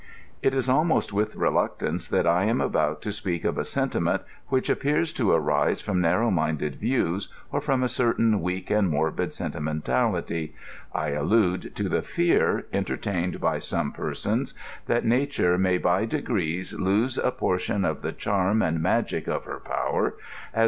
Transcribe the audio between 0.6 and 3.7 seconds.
almost with reluctance that I am about to speak of a